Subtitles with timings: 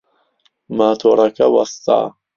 [0.77, 1.99] ماتۆڕەکە وەستا.